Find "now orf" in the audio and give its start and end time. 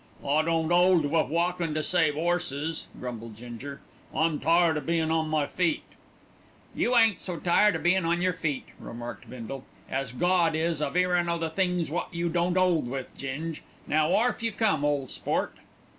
13.85-14.41